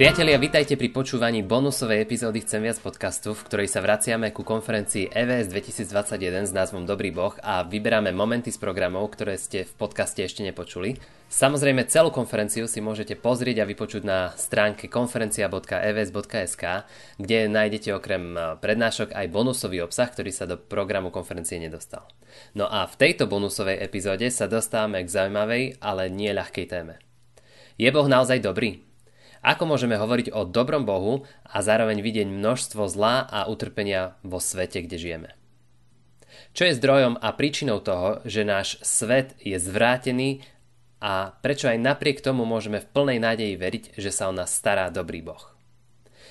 Priatelia, 0.00 0.40
vitajte 0.40 0.80
pri 0.80 0.88
počúvaní 0.96 1.44
bonusovej 1.44 2.08
epizódy 2.08 2.40
Chcem 2.40 2.64
viac 2.64 2.80
podcastu, 2.80 3.36
v 3.36 3.44
ktorej 3.44 3.68
sa 3.68 3.84
vraciame 3.84 4.32
ku 4.32 4.40
konferencii 4.40 5.12
EVS 5.12 5.52
2021 5.52 6.48
s 6.48 6.56
názvom 6.56 6.88
Dobrý 6.88 7.12
boh 7.12 7.36
a 7.44 7.68
vyberáme 7.68 8.08
momenty 8.08 8.48
z 8.48 8.56
programov, 8.56 9.12
ktoré 9.12 9.36
ste 9.36 9.68
v 9.68 9.72
podcaste 9.76 10.24
ešte 10.24 10.40
nepočuli. 10.40 10.96
Samozrejme, 11.28 11.84
celú 11.84 12.08
konferenciu 12.08 12.64
si 12.64 12.80
môžete 12.80 13.12
pozrieť 13.12 13.60
a 13.60 13.68
vypočuť 13.68 14.00
na 14.00 14.32
stránke 14.40 14.88
konferencia.evs.sk, 14.88 16.64
kde 17.20 17.38
nájdete 17.52 17.92
okrem 17.92 18.56
prednášok 18.56 19.12
aj 19.12 19.26
bonusový 19.28 19.84
obsah, 19.84 20.08
ktorý 20.08 20.32
sa 20.32 20.48
do 20.48 20.56
programu 20.56 21.12
konferencie 21.12 21.60
nedostal. 21.60 22.08
No 22.56 22.72
a 22.72 22.88
v 22.88 22.96
tejto 22.96 23.28
bonusovej 23.28 23.84
epizóde 23.84 24.32
sa 24.32 24.48
dostávame 24.48 25.04
k 25.04 25.12
zaujímavej, 25.12 25.76
ale 25.84 26.08
nie 26.08 26.32
ľahkej 26.32 26.66
téme. 26.72 26.96
Je 27.76 27.92
Boh 27.92 28.08
naozaj 28.08 28.40
dobrý? 28.40 28.89
Ako 29.40 29.64
môžeme 29.64 29.96
hovoriť 29.96 30.36
o 30.36 30.44
dobrom 30.44 30.84
Bohu 30.84 31.24
a 31.48 31.64
zároveň 31.64 32.04
vidieť 32.04 32.28
množstvo 32.28 32.84
zla 32.92 33.24
a 33.24 33.48
utrpenia 33.48 34.20
vo 34.20 34.36
svete, 34.36 34.84
kde 34.84 34.96
žijeme? 35.00 35.30
Čo 36.52 36.68
je 36.68 36.76
zdrojom 36.76 37.16
a 37.16 37.28
príčinou 37.32 37.80
toho, 37.80 38.20
že 38.28 38.44
náš 38.44 38.76
svet 38.84 39.32
je 39.40 39.56
zvrátený 39.56 40.44
a 41.00 41.32
prečo 41.40 41.72
aj 41.72 41.80
napriek 41.80 42.20
tomu 42.20 42.44
môžeme 42.44 42.84
v 42.84 42.90
plnej 42.92 43.18
nádeji 43.22 43.54
veriť, 43.56 43.84
že 43.96 44.12
sa 44.12 44.28
o 44.28 44.36
nás 44.36 44.52
stará 44.52 44.92
dobrý 44.92 45.24
Boh? 45.24 45.56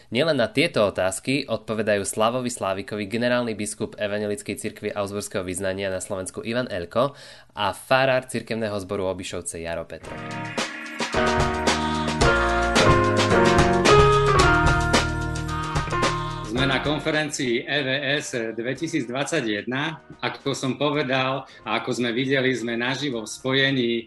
Nielen 0.09 0.41
na 0.41 0.49
tieto 0.49 0.89
otázky 0.89 1.45
odpovedajú 1.45 2.01
Slavovi 2.01 2.49
Slávikovi 2.49 3.05
generálny 3.05 3.53
biskup 3.53 3.93
Evangelickej 3.93 4.57
cirkvi 4.57 4.89
Augsburského 4.89 5.45
vyznania 5.45 5.93
na 5.93 6.01
Slovensku 6.01 6.41
Ivan 6.41 6.65
Elko 6.65 7.13
a 7.53 7.73
farár 7.77 8.25
cirkevného 8.25 8.73
zboru 8.81 9.05
Obišovce 9.05 9.61
Jaro 9.61 9.85
Petro. 9.85 10.17
Sme 16.49 16.65
na 16.65 16.81
konferencii 16.81 17.61
EVS 17.61 18.57
2021. 18.57 19.69
Ako 20.17 20.57
som 20.57 20.81
povedal 20.81 21.45
a 21.61 21.77
ako 21.77 22.01
sme 22.01 22.09
videli, 22.09 22.49
sme 22.57 22.73
naživo 22.73 23.21
v 23.21 23.29
spojení 23.29 23.91
e, 24.01 24.03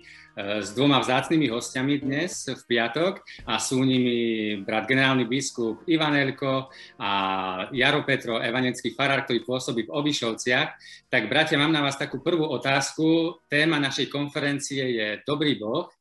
s 0.59 0.75
dvoma 0.75 0.99
vzácnými 0.99 1.47
hostiami 1.47 2.03
dnes 2.03 2.51
v 2.51 2.59
piatok 2.67 3.23
a 3.47 3.63
sú 3.63 3.87
nimi 3.87 4.59
brat 4.59 4.91
generálny 4.91 5.31
biskup 5.31 5.87
Ivan 5.87 6.19
Elko 6.19 6.67
a 6.99 7.11
Jaro 7.71 8.03
Petro, 8.03 8.43
evanecký 8.43 8.91
farár, 8.91 9.23
ktorý 9.23 9.47
pôsobí 9.47 9.87
v 9.87 9.95
Obišovciach. 10.03 10.69
Tak 11.15 11.31
bratia, 11.31 11.63
mám 11.63 11.71
na 11.71 11.87
vás 11.87 11.95
takú 11.95 12.27
prvú 12.27 12.51
otázku. 12.51 13.39
Téma 13.47 13.79
našej 13.79 14.11
konferencie 14.11 14.83
je 14.83 15.07
Dobrý 15.23 15.63
Boh. 15.63 15.95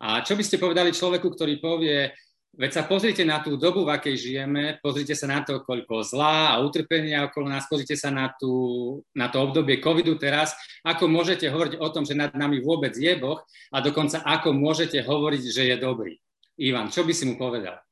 A 0.00 0.24
čo 0.24 0.32
by 0.32 0.44
ste 0.48 0.56
povedali 0.56 0.96
človeku, 0.96 1.28
ktorý 1.28 1.60
povie, 1.60 2.08
Veď 2.54 2.70
sa 2.70 2.82
pozrite 2.86 3.26
na 3.26 3.42
tú 3.42 3.58
dobu, 3.58 3.82
v 3.82 3.98
akej 3.98 4.14
žijeme, 4.14 4.78
pozrite 4.78 5.18
sa 5.18 5.26
na 5.26 5.42
to, 5.42 5.66
koľko 5.66 6.06
zlá 6.06 6.54
a 6.54 6.62
utrpenia 6.62 7.26
okolo 7.26 7.50
nás, 7.50 7.66
pozrite 7.66 7.98
sa 7.98 8.14
na, 8.14 8.30
tú, 8.30 9.02
na 9.10 9.26
to 9.26 9.42
obdobie 9.42 9.82
covidu 9.82 10.14
teraz, 10.14 10.54
ako 10.86 11.10
môžete 11.10 11.50
hovoriť 11.50 11.82
o 11.82 11.88
tom, 11.90 12.06
že 12.06 12.14
nad 12.14 12.30
nami 12.30 12.62
vôbec 12.62 12.94
je 12.94 13.10
Boh 13.18 13.42
a 13.74 13.82
dokonca 13.82 14.22
ako 14.22 14.54
môžete 14.54 15.02
hovoriť, 15.02 15.42
že 15.50 15.62
je 15.66 15.76
dobrý. 15.82 16.14
Ivan, 16.62 16.94
čo 16.94 17.02
by 17.02 17.10
si 17.10 17.26
mu 17.26 17.34
povedal? 17.34 17.82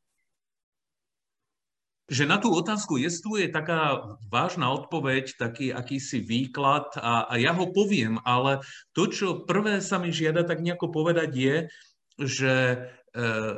Že 2.07 2.31
na 2.31 2.39
tú 2.39 2.55
otázku 2.55 3.03
jestvuje 3.03 3.51
taká 3.51 4.15
vážna 4.31 4.71
odpoveď, 4.71 5.43
taký 5.43 5.75
akýsi 5.75 6.23
výklad 6.23 6.87
a, 7.03 7.27
a 7.27 7.35
ja 7.35 7.51
ho 7.51 7.67
poviem, 7.75 8.23
ale 8.23 8.63
to, 8.95 9.11
čo 9.11 9.43
prvé 9.43 9.83
sa 9.83 9.99
mi 9.99 10.15
žiada 10.15 10.47
tak 10.47 10.63
nejako 10.63 10.95
povedať 10.95 11.31
je, 11.35 11.57
že 12.21 12.55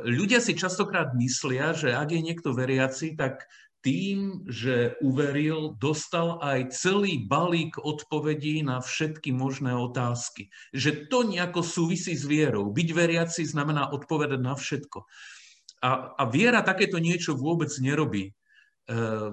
ľudia 0.03 0.43
si 0.43 0.53
častokrát 0.55 1.15
myslia, 1.15 1.71
že 1.71 1.95
ak 1.95 2.11
je 2.11 2.21
niekto 2.21 2.51
veriaci, 2.51 3.15
tak 3.15 3.47
tým, 3.85 4.49
že 4.49 4.97
uveril, 5.05 5.77
dostal 5.77 6.41
aj 6.41 6.73
celý 6.73 7.21
balík 7.21 7.77
odpovedí 7.77 8.65
na 8.65 8.81
všetky 8.81 9.29
možné 9.29 9.77
otázky. 9.77 10.49
Že 10.73 11.05
to 11.05 11.29
nejako 11.29 11.61
súvisí 11.61 12.17
s 12.17 12.25
vierou. 12.25 12.73
Byť 12.73 12.89
veriaci 12.97 13.45
znamená 13.45 13.93
odpovedať 13.93 14.41
na 14.41 14.57
všetko. 14.57 15.05
A, 15.85 16.17
a 16.17 16.23
viera 16.25 16.65
takéto 16.65 16.97
niečo 16.97 17.37
vôbec 17.37 17.69
nerobí. 17.77 18.33
Eh, 18.85 19.29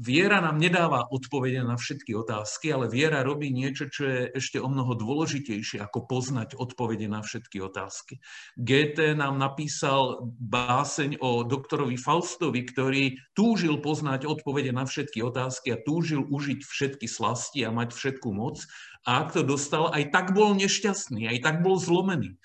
viera 0.00 0.40
nám 0.40 0.56
nedáva 0.56 1.04
odpovede 1.12 1.60
na 1.60 1.76
všetky 1.76 2.16
otázky, 2.16 2.72
ale 2.72 2.88
viera 2.88 3.20
robí 3.20 3.52
niečo, 3.52 3.92
čo 3.92 4.08
je 4.08 4.20
ešte 4.40 4.56
o 4.56 4.72
mnoho 4.72 4.96
dôležitejšie, 4.96 5.84
ako 5.84 6.08
poznať 6.08 6.56
odpovede 6.56 7.04
na 7.04 7.20
všetky 7.20 7.60
otázky. 7.60 8.24
GT 8.56 9.12
nám 9.12 9.36
napísal 9.36 10.24
báseň 10.40 11.20
o 11.20 11.44
doktorovi 11.44 12.00
Faustovi, 12.00 12.64
ktorý 12.64 13.20
túžil 13.36 13.84
poznať 13.84 14.24
odpovede 14.24 14.72
na 14.72 14.88
všetky 14.88 15.20
otázky 15.20 15.76
a 15.76 15.82
túžil 15.84 16.24
užiť 16.24 16.64
všetky 16.64 17.04
slasti 17.04 17.68
a 17.68 17.70
mať 17.76 17.92
všetku 17.92 18.32
moc. 18.32 18.64
A 19.04 19.28
ak 19.28 19.36
to 19.36 19.44
dostal, 19.44 19.92
aj 19.92 20.08
tak 20.08 20.32
bol 20.32 20.56
nešťastný, 20.56 21.28
aj 21.36 21.44
tak 21.44 21.56
bol 21.60 21.76
zlomený. 21.76 22.40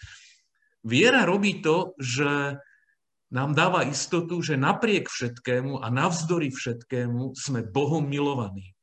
Viera 0.84 1.23
robí 1.23 1.63
to, 1.63 1.95
že 1.95 2.59
nám 3.31 3.55
dáva 3.55 3.87
istotu, 3.87 4.43
že 4.43 4.59
napriek 4.59 5.07
všetkému 5.07 5.79
a 5.79 5.87
navzdory 5.87 6.51
všetkému 6.51 7.31
sme 7.33 7.63
Bohom 7.63 8.03
milovaní. 8.03 8.75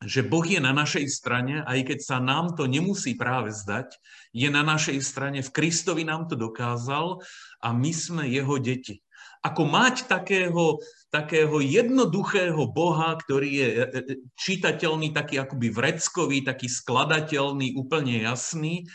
Že 0.00 0.30
Boh 0.32 0.46
je 0.46 0.62
na 0.62 0.72
našej 0.72 1.04
strane, 1.12 1.60
aj 1.66 1.84
keď 1.84 1.98
sa 2.00 2.16
nám 2.22 2.56
to 2.56 2.64
nemusí 2.64 3.18
práve 3.18 3.52
zdať, 3.52 4.00
je 4.32 4.48
na 4.48 4.64
našej 4.64 4.96
strane, 5.04 5.44
v 5.44 5.52
Kristovi 5.52 6.08
nám 6.08 6.30
to 6.30 6.40
dokázal 6.40 7.20
a 7.60 7.68
my 7.76 7.92
sme 7.92 8.24
jeho 8.30 8.56
deti. 8.56 9.04
Ako 9.44 9.68
mať 9.68 10.08
takého, 10.08 10.80
takého 11.12 11.60
jednoduchého 11.60 12.64
Boha, 12.72 13.12
ktorý 13.16 13.50
je 13.52 13.68
e, 13.68 13.76
e, 13.76 14.00
čitateľný, 14.36 15.12
taký 15.12 15.36
akoby 15.36 15.68
vreckový, 15.68 16.44
taký 16.44 16.68
skladateľný, 16.68 17.76
úplne 17.76 18.24
jasný, 18.24 18.88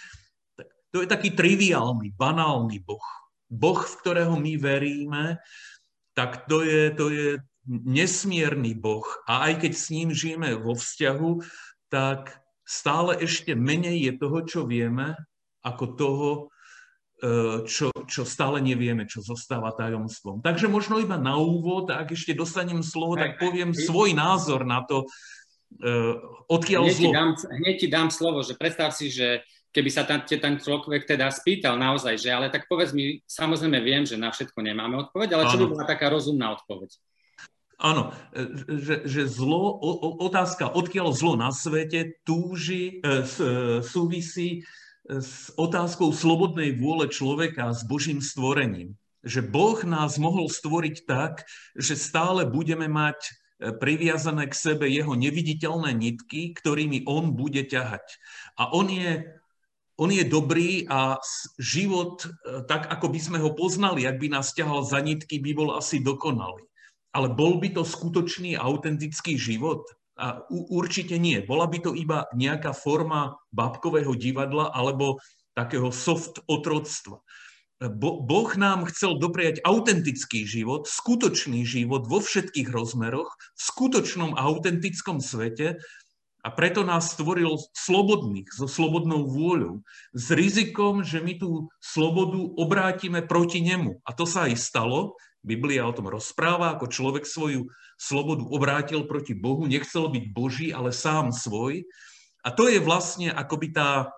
to 0.90 1.04
je 1.04 1.10
taký 1.12 1.36
triviálny, 1.36 2.16
banálny 2.16 2.82
Boh. 2.82 3.04
Boh, 3.50 3.82
v 3.82 3.96
ktorého 4.02 4.36
my 4.36 4.54
veríme, 4.58 5.38
tak 6.16 6.48
to 6.48 6.64
je, 6.64 6.90
to 6.96 7.06
je 7.12 7.28
nesmierny 7.68 8.74
Boh. 8.78 9.06
A 9.26 9.52
aj 9.52 9.66
keď 9.66 9.74
s 9.74 9.88
ním 9.92 10.10
žijeme 10.14 10.56
vo 10.56 10.78
vzťahu, 10.78 11.42
tak 11.90 12.42
stále 12.66 13.18
ešte 13.22 13.54
menej 13.54 14.10
je 14.10 14.12
toho, 14.18 14.40
čo 14.46 14.62
vieme, 14.66 15.14
ako 15.62 15.86
toho, 15.98 16.30
e, 17.22 17.32
čo, 17.66 17.90
čo 18.06 18.22
stále 18.26 18.62
nevieme, 18.62 19.06
čo 19.06 19.22
zostáva 19.22 19.74
tajomstvom. 19.74 20.42
Takže 20.42 20.70
možno 20.70 21.02
iba 21.02 21.18
na 21.18 21.38
úvod, 21.38 21.90
ak 21.90 22.14
ešte 22.14 22.38
dostanem 22.38 22.82
slovo, 22.82 23.18
tak 23.18 23.38
poviem 23.38 23.74
svoj 23.74 24.14
názor 24.14 24.66
na 24.66 24.86
to, 24.86 25.06
e, 25.82 25.88
odkiaľ 26.50 26.90
hneď 26.90 26.98
zlo... 26.98 27.10
Ti 27.10 27.18
dám, 27.18 27.32
hneď 27.62 27.76
ti 27.82 27.88
dám 27.90 28.10
slovo, 28.14 28.40
že 28.46 28.54
predstav 28.58 28.94
si, 28.94 29.10
že 29.10 29.42
keby 29.76 29.90
sa 29.92 30.08
tam, 30.08 30.24
ten 30.24 30.56
človek 30.56 31.04
teda 31.04 31.28
spýtal 31.28 31.76
naozaj, 31.76 32.16
že 32.16 32.32
ale 32.32 32.48
tak 32.48 32.72
povedz 32.72 32.96
mi, 32.96 33.20
samozrejme 33.28 33.84
viem, 33.84 34.08
že 34.08 34.16
na 34.16 34.32
všetko 34.32 34.64
nemáme 34.64 34.96
odpoveď, 35.04 35.36
ale 35.36 35.52
čo 35.52 35.60
by 35.60 35.66
bola 35.68 35.84
taká 35.84 36.08
rozumná 36.08 36.56
odpoveď? 36.56 36.96
Áno, 37.76 38.16
že, 38.72 39.04
že 39.04 39.28
zlo, 39.28 39.76
o, 39.76 40.16
otázka, 40.24 40.72
odkiaľ 40.72 41.12
zlo 41.12 41.36
na 41.36 41.52
svete 41.52 42.24
túži, 42.24 43.04
e, 43.04 43.28
s, 43.28 43.36
e, 43.36 43.84
súvisí 43.84 44.64
s 45.06 45.54
otázkou 45.60 46.16
slobodnej 46.16 46.74
vôle 46.80 47.12
človeka 47.12 47.76
s 47.76 47.84
Božím 47.86 48.24
stvorením. 48.24 48.98
Že 49.28 49.42
Boh 49.52 49.78
nás 49.84 50.16
mohol 50.16 50.48
stvoriť 50.48 51.04
tak, 51.04 51.46
že 51.76 52.00
stále 52.00 52.48
budeme 52.48 52.88
mať 52.88 53.20
e, 53.20 53.32
priviazané 53.76 54.48
k 54.48 54.56
sebe 54.56 54.88
jeho 54.88 55.12
neviditeľné 55.12 55.92
nitky, 55.92 56.56
ktorými 56.56 57.04
on 57.12 57.36
bude 57.36 57.68
ťahať. 57.68 58.08
A 58.56 58.72
on 58.72 58.88
je 58.88 59.36
on 59.96 60.12
je 60.12 60.28
dobrý 60.28 60.84
a 60.92 61.20
život, 61.56 62.28
e, 62.28 62.28
tak 62.68 62.92
ako 62.92 63.08
by 63.12 63.20
sme 63.20 63.38
ho 63.40 63.56
poznali, 63.56 64.04
ak 64.04 64.20
by 64.20 64.28
nás 64.28 64.52
ťahal 64.52 64.84
za 64.84 65.00
nitky, 65.00 65.40
by 65.40 65.52
bol 65.56 65.70
asi 65.76 66.04
dokonalý. 66.04 66.68
Ale 67.16 67.32
bol 67.32 67.64
by 67.64 67.72
to 67.72 67.88
skutočný, 67.88 68.60
autentický 68.60 69.40
život? 69.40 69.88
A 70.20 70.44
určite 70.52 71.20
nie. 71.20 71.44
Bola 71.44 71.68
by 71.68 71.80
to 71.80 71.92
iba 71.96 72.28
nejaká 72.36 72.72
forma 72.72 73.36
babkového 73.52 74.16
divadla 74.16 74.72
alebo 74.72 75.20
takého 75.56 75.92
soft 75.92 76.44
otroctva. 76.48 77.20
Bo, 77.76 78.24
boh 78.24 78.48
nám 78.56 78.88
chcel 78.88 79.20
dopriať 79.20 79.60
autentický 79.68 80.48
život, 80.48 80.88
skutočný 80.88 81.68
život 81.68 82.08
vo 82.08 82.24
všetkých 82.24 82.72
rozmeroch, 82.72 83.28
v 83.36 83.62
skutočnom 83.62 84.40
autentickom 84.40 85.20
svete, 85.20 85.84
a 86.46 86.54
preto 86.54 86.86
nás 86.86 87.18
stvoril 87.18 87.58
slobodných, 87.74 88.46
so 88.54 88.70
slobodnou 88.70 89.26
vôľou, 89.26 89.82
s 90.14 90.30
rizikom, 90.30 91.02
že 91.02 91.18
my 91.18 91.42
tú 91.42 91.74
slobodu 91.82 92.38
obrátime 92.38 93.26
proti 93.26 93.66
nemu. 93.66 93.98
A 94.06 94.14
to 94.14 94.30
sa 94.30 94.46
aj 94.46 94.62
stalo. 94.62 95.18
Biblia 95.42 95.90
o 95.90 95.96
tom 95.98 96.06
rozpráva, 96.06 96.78
ako 96.78 96.94
človek 96.94 97.26
svoju 97.26 97.66
slobodu 97.98 98.46
obrátil 98.46 99.10
proti 99.10 99.34
Bohu, 99.34 99.66
nechcel 99.66 100.06
byť 100.06 100.26
Boží, 100.38 100.70
ale 100.70 100.94
sám 100.94 101.34
svoj. 101.34 101.82
A 102.46 102.54
to 102.54 102.70
je 102.70 102.78
vlastne 102.78 103.34
akoby 103.34 103.74
tá 103.74 104.14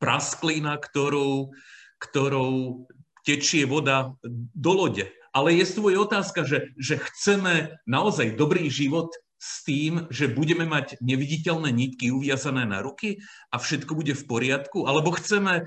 prasklina, 0.00 0.80
ktorou, 0.80 1.52
ktorou 2.00 2.88
tečie 3.20 3.68
voda 3.68 4.16
do 4.56 4.72
lode. 4.72 5.12
ale 5.36 5.60
je 5.60 5.76
tu 5.76 5.84
otázka, 5.84 6.48
že, 6.48 6.72
že 6.80 6.96
chceme 6.96 7.76
naozaj 7.84 8.32
dobrý 8.32 8.72
život 8.72 9.12
s 9.40 9.64
tým, 9.64 10.04
že 10.12 10.28
budeme 10.28 10.68
mať 10.68 11.00
neviditeľné 11.00 11.72
nitky 11.72 12.12
uviazané 12.12 12.68
na 12.68 12.84
ruky 12.84 13.24
a 13.48 13.56
všetko 13.56 13.96
bude 13.96 14.12
v 14.12 14.24
poriadku? 14.28 14.84
Alebo 14.84 15.16
chceme, 15.16 15.64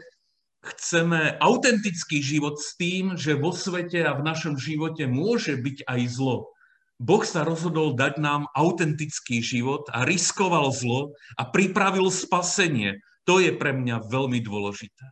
chceme 0.61 1.41
autentický 1.41 2.21
život 2.21 2.61
s 2.61 2.77
tým, 2.77 3.17
že 3.17 3.33
vo 3.33 3.49
svete 3.49 4.05
a 4.05 4.13
v 4.13 4.21
našom 4.21 4.61
živote 4.61 5.09
môže 5.09 5.57
byť 5.57 5.89
aj 5.89 6.01
zlo? 6.05 6.53
Boh 7.01 7.25
sa 7.25 7.41
rozhodol 7.41 7.97
dať 7.97 8.21
nám 8.21 8.45
autentický 8.53 9.41
život 9.41 9.89
a 9.89 10.05
riskoval 10.05 10.69
zlo 10.69 11.17
a 11.33 11.49
pripravil 11.49 12.13
spasenie. 12.13 13.01
To 13.25 13.41
je 13.41 13.49
pre 13.57 13.73
mňa 13.73 14.05
veľmi 14.05 14.37
dôležité. 14.39 15.09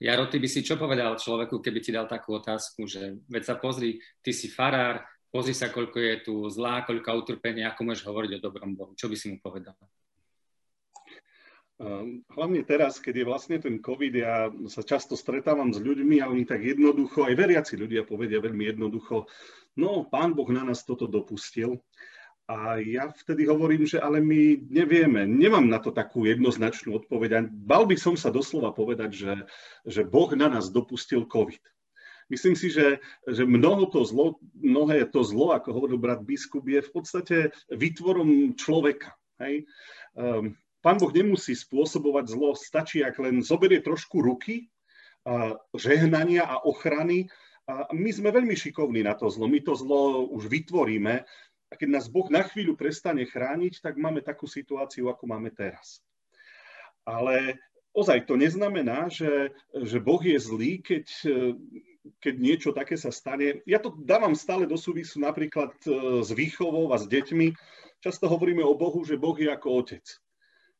Jaro, 0.00 0.26
ty 0.26 0.42
by 0.42 0.48
si 0.50 0.66
čo 0.66 0.74
povedal 0.74 1.14
človeku, 1.14 1.62
keby 1.62 1.78
ti 1.78 1.94
dal 1.94 2.10
takú 2.10 2.40
otázku, 2.40 2.88
že 2.88 3.22
veď 3.30 3.42
sa 3.44 3.54
pozri, 3.60 4.02
ty 4.24 4.34
si 4.34 4.50
farár, 4.50 5.04
pozri 5.34 5.50
sa, 5.50 5.66
koľko 5.66 5.98
je 5.98 6.14
tu 6.22 6.34
zlá, 6.46 6.86
koľko 6.86 7.26
utrpenia, 7.26 7.74
ako 7.74 7.90
môžeš 7.90 8.06
hovoriť 8.06 8.30
o 8.38 8.44
dobrom 8.46 8.78
Bohu. 8.78 8.94
Čo 8.94 9.10
by 9.10 9.16
si 9.18 9.34
mu 9.34 9.42
povedal? 9.42 9.74
Ehm, 11.82 12.22
hlavne 12.30 12.62
teraz, 12.62 13.02
keď 13.02 13.14
je 13.18 13.26
vlastne 13.26 13.58
ten 13.58 13.82
COVID, 13.82 14.14
ja 14.14 14.46
sa 14.70 14.86
často 14.86 15.18
stretávam 15.18 15.74
s 15.74 15.82
ľuďmi 15.82 16.22
a 16.22 16.30
oni 16.30 16.46
tak 16.46 16.62
jednoducho, 16.62 17.26
aj 17.26 17.34
veriaci 17.34 17.74
ľudia 17.74 18.06
povedia 18.06 18.38
veľmi 18.38 18.62
jednoducho, 18.70 19.26
no, 19.74 20.06
pán 20.06 20.38
Boh 20.38 20.46
na 20.54 20.62
nás 20.62 20.86
toto 20.86 21.10
dopustil. 21.10 21.82
A 22.44 22.76
ja 22.76 23.08
vtedy 23.08 23.48
hovorím, 23.48 23.88
že 23.88 23.96
ale 23.96 24.20
my 24.20 24.68
nevieme, 24.68 25.24
nemám 25.24 25.64
na 25.64 25.80
to 25.80 25.88
takú 25.90 26.28
jednoznačnú 26.28 26.92
odpoveď. 27.00 27.48
bal 27.48 27.88
by 27.88 27.96
som 27.96 28.20
sa 28.20 28.28
doslova 28.28 28.68
povedať, 28.70 29.10
že, 29.16 29.34
že 29.88 30.04
Boh 30.04 30.28
na 30.36 30.52
nás 30.52 30.68
dopustil 30.68 31.24
COVID. 31.24 31.73
Myslím 32.32 32.56
si, 32.56 32.72
že, 32.72 33.02
že 33.28 33.44
mnoho 33.44 33.88
to 33.88 34.04
zlo, 34.04 34.40
mnohé 34.56 35.04
to 35.08 35.20
zlo, 35.20 35.52
ako 35.52 35.76
hovoril 35.76 35.98
brat 36.00 36.24
biskup, 36.24 36.64
je 36.64 36.80
v 36.80 36.90
podstate 36.90 37.36
vytvorom 37.68 38.56
človeka. 38.56 39.12
Hej? 39.40 39.68
Um, 40.16 40.56
Pán 40.84 41.00
Boh 41.00 41.12
nemusí 41.12 41.56
spôsobovať 41.56 42.24
zlo, 42.28 42.52
stačí, 42.52 43.00
ak 43.00 43.16
len 43.16 43.40
zoberie 43.40 43.80
trošku 43.80 44.20
ruky, 44.20 44.68
a 45.24 45.56
žehnania 45.72 46.44
a 46.44 46.60
ochrany. 46.68 47.32
A 47.64 47.88
my 47.96 48.12
sme 48.12 48.28
veľmi 48.28 48.52
šikovní 48.52 49.00
na 49.00 49.16
to 49.16 49.32
zlo. 49.32 49.48
My 49.48 49.64
to 49.64 49.72
zlo 49.72 50.28
už 50.28 50.52
vytvoríme. 50.52 51.24
A 51.24 51.72
keď 51.80 51.88
nás 51.88 52.12
Boh 52.12 52.28
na 52.28 52.44
chvíľu 52.44 52.76
prestane 52.76 53.24
chrániť, 53.24 53.80
tak 53.80 53.96
máme 53.96 54.20
takú 54.20 54.44
situáciu, 54.44 55.08
ako 55.08 55.24
máme 55.24 55.48
teraz. 55.48 56.04
Ale 57.08 57.56
ozaj 57.96 58.28
to 58.28 58.36
neznamená, 58.36 59.08
že, 59.08 59.56
že 59.72 59.96
Boh 59.96 60.20
je 60.20 60.36
zlý, 60.36 60.84
keď 60.84 61.08
keď 62.24 62.40
niečo 62.40 62.70
také 62.72 62.96
sa 62.96 63.12
stane. 63.12 63.60
Ja 63.68 63.76
to 63.76 63.92
dávam 64.00 64.32
stále 64.32 64.64
do 64.64 64.80
súvisu 64.80 65.20
napríklad 65.20 65.76
e, 65.84 66.24
s 66.24 66.32
výchovou 66.32 66.88
a 66.88 66.96
s 66.96 67.04
deťmi. 67.04 67.52
Často 68.00 68.32
hovoríme 68.32 68.64
o 68.64 68.72
Bohu, 68.72 69.04
že 69.04 69.20
Boh 69.20 69.36
je 69.36 69.52
ako 69.52 69.84
otec. 69.84 70.04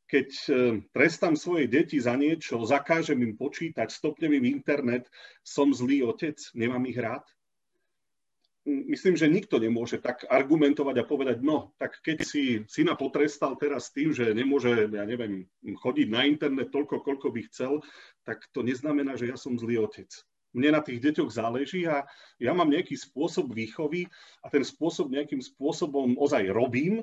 Keď 0.08 0.28
e, 0.32 0.50
trestám 0.88 1.36
svoje 1.36 1.68
deti 1.68 2.00
za 2.00 2.16
niečo, 2.16 2.64
zakážem 2.64 3.20
im 3.20 3.36
počítať, 3.36 3.92
stopnem 3.92 4.40
im 4.40 4.56
internet, 4.56 5.04
som 5.44 5.68
zlý 5.68 6.00
otec, 6.08 6.40
nemám 6.56 6.88
ich 6.88 6.96
rád. 6.96 7.28
Myslím, 8.64 9.12
že 9.12 9.28
nikto 9.28 9.60
nemôže 9.60 10.00
tak 10.00 10.24
argumentovať 10.24 10.96
a 10.96 11.04
povedať, 11.04 11.44
no, 11.44 11.76
tak 11.76 12.00
keď 12.00 12.24
si 12.24 12.64
syna 12.64 12.96
potrestal 12.96 13.60
teraz 13.60 13.92
tým, 13.92 14.16
že 14.16 14.32
nemôže, 14.32 14.88
ja 14.88 15.04
neviem, 15.04 15.44
chodiť 15.60 16.08
na 16.08 16.24
internet 16.24 16.72
toľko, 16.72 17.04
koľko 17.04 17.28
by 17.28 17.40
chcel, 17.52 17.84
tak 18.24 18.40
to 18.56 18.64
neznamená, 18.64 19.20
že 19.20 19.28
ja 19.28 19.36
som 19.36 19.60
zlý 19.60 19.84
otec 19.84 20.08
mne 20.54 20.78
na 20.78 20.80
tých 20.80 21.02
deťoch 21.02 21.30
záleží 21.34 21.84
a 21.84 22.06
ja 22.38 22.52
mám 22.54 22.70
nejaký 22.70 22.94
spôsob 22.94 23.52
výchovy 23.52 24.06
a 24.40 24.46
ten 24.48 24.62
spôsob 24.62 25.10
nejakým 25.10 25.42
spôsobom 25.42 26.14
ozaj 26.16 26.48
robím 26.54 27.02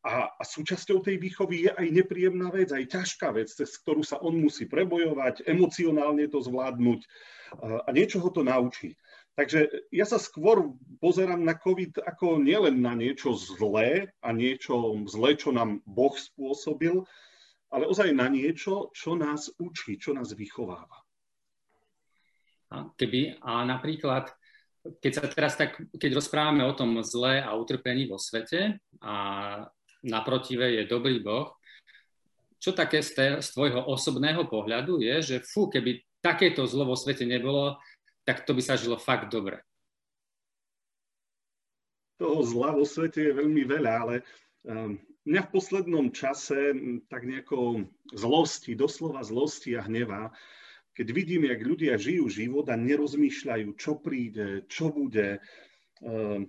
a, 0.00 0.32
a 0.32 0.42
súčasťou 0.42 1.04
tej 1.04 1.20
výchovy 1.20 1.68
je 1.68 1.70
aj 1.76 1.86
nepríjemná 1.92 2.48
vec, 2.48 2.72
aj 2.72 2.88
ťažká 2.88 3.36
vec, 3.36 3.52
cez 3.52 3.68
ktorú 3.84 4.00
sa 4.00 4.16
on 4.20 4.36
musí 4.40 4.64
prebojovať, 4.64 5.44
emocionálne 5.44 6.24
to 6.32 6.40
zvládnuť 6.40 7.00
a 7.60 7.88
niečo 7.92 8.22
ho 8.24 8.30
to 8.32 8.40
naučí. 8.40 8.96
Takže 9.36 9.88
ja 9.94 10.04
sa 10.04 10.20
skôr 10.20 10.74
pozerám 10.98 11.40
na 11.40 11.56
COVID 11.56 12.02
ako 12.04 12.40
nielen 12.40 12.82
na 12.82 12.96
niečo 12.96 13.32
zlé 13.36 14.12
a 14.20 14.32
niečo 14.32 15.00
zlé, 15.08 15.36
čo 15.36 15.54
nám 15.54 15.80
Boh 15.84 16.12
spôsobil, 16.12 17.04
ale 17.70 17.84
ozaj 17.86 18.10
na 18.10 18.26
niečo, 18.26 18.90
čo 18.96 19.14
nás 19.14 19.52
učí, 19.60 19.96
čo 19.96 20.16
nás 20.16 20.34
vychováva. 20.34 21.06
Keby, 22.70 23.42
a 23.42 23.66
napríklad, 23.66 24.30
keď 25.02 25.12
sa 25.12 25.24
teraz 25.26 25.58
tak, 25.58 25.76
keď 25.98 26.22
rozprávame 26.22 26.62
o 26.62 26.72
tom 26.72 27.02
zle 27.02 27.42
a 27.42 27.50
utrpení 27.58 28.06
vo 28.06 28.14
svete 28.14 28.78
a 29.02 29.14
naprotive 30.06 30.78
je 30.78 30.86
dobrý 30.86 31.18
Boh, 31.18 31.50
čo 32.60 32.76
také 32.76 33.00
z, 33.00 33.10
te, 33.16 33.26
z 33.40 33.48
tvojho 33.56 33.88
osobného 33.88 34.44
pohľadu 34.46 35.00
je, 35.00 35.16
že 35.34 35.36
fú, 35.42 35.66
keby 35.72 36.04
takéto 36.20 36.68
zlo 36.68 36.84
vo 36.84 36.96
svete 36.96 37.24
nebolo, 37.24 37.80
tak 38.22 38.44
to 38.44 38.52
by 38.52 38.60
sa 38.60 38.76
žilo 38.76 39.00
fakt 39.00 39.32
dobre. 39.32 39.64
Toho 42.20 42.44
zla 42.44 42.76
vo 42.76 42.84
svete 42.84 43.32
je 43.32 43.32
veľmi 43.32 43.64
veľa, 43.64 43.92
ale 43.96 44.14
um, 44.68 45.00
mňa 45.24 45.40
v 45.48 45.52
poslednom 45.56 46.12
čase 46.12 46.76
tak 47.08 47.24
nejako 47.24 47.88
zlosti, 48.12 48.76
doslova 48.76 49.24
zlosti 49.24 49.72
a 49.80 49.84
hneva, 49.88 50.28
keď 51.00 51.16
vidím, 51.16 51.48
jak 51.48 51.64
ľudia 51.64 51.96
žijú 51.96 52.28
život 52.28 52.68
a 52.68 52.76
nerozmýšľajú, 52.76 53.72
čo 53.80 53.96
príde, 54.04 54.68
čo 54.68 54.92
bude, 54.92 55.40
ehm, 56.04 56.44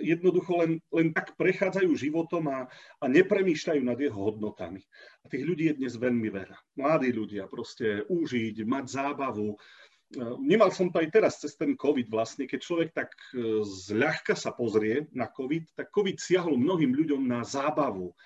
jednoducho 0.00 0.64
len, 0.64 0.80
len 0.88 1.12
tak 1.12 1.36
prechádzajú 1.36 1.92
životom 1.92 2.48
a, 2.48 2.64
a 2.72 3.04
nepremýšľajú 3.04 3.84
nad 3.84 4.00
jeho 4.00 4.16
hodnotami. 4.16 4.80
A 5.20 5.28
tých 5.28 5.44
ľudí 5.44 5.68
je 5.68 5.76
dnes 5.76 5.92
veľmi 5.92 6.24
veľa. 6.32 6.56
Mladí 6.80 7.12
ľudia, 7.12 7.44
proste 7.52 8.08
užiť, 8.08 8.64
mať 8.64 8.96
zábavu. 8.96 9.52
Ehm, 9.52 10.40
nemal 10.40 10.72
som 10.72 10.88
to 10.88 10.96
aj 10.96 11.12
teraz 11.12 11.36
cez 11.36 11.52
ten 11.52 11.76
COVID 11.76 12.08
vlastne, 12.08 12.48
keď 12.48 12.60
človek 12.64 12.96
tak 12.96 13.12
e, 13.36 13.60
zľahka 13.60 14.40
sa 14.40 14.56
pozrie 14.56 15.04
na 15.12 15.28
COVID, 15.28 15.76
tak 15.76 15.92
COVID 15.92 16.16
siahol 16.16 16.56
mnohým 16.56 16.96
ľuďom 16.96 17.28
na 17.28 17.44
zábavu, 17.44 18.16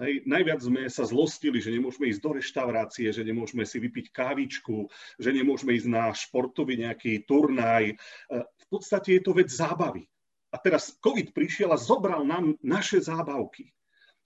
Hej, 0.00 0.24
najviac 0.24 0.64
sme 0.64 0.88
sa 0.88 1.04
zlostili, 1.04 1.60
že 1.60 1.68
nemôžeme 1.68 2.08
ísť 2.08 2.24
do 2.24 2.32
reštaurácie, 2.40 3.12
že 3.12 3.20
nemôžeme 3.20 3.68
si 3.68 3.76
vypiť 3.76 4.08
kávičku, 4.16 4.88
že 5.20 5.28
nemôžeme 5.28 5.76
ísť 5.76 5.88
na 5.92 6.08
športový 6.08 6.80
nejaký 6.80 7.28
turnaj. 7.28 7.92
E, 7.92 7.94
v 8.32 8.66
podstate 8.72 9.20
je 9.20 9.22
to 9.28 9.36
vec 9.36 9.52
zábavy. 9.52 10.08
A 10.50 10.56
teraz 10.56 10.96
COVID 11.04 11.36
prišiel 11.36 11.68
a 11.68 11.76
zobral 11.76 12.24
nám 12.24 12.56
naše 12.64 12.96
zábavky. 13.04 13.68